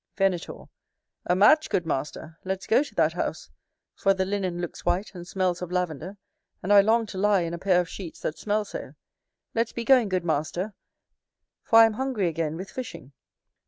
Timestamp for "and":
5.13-5.27, 6.63-6.73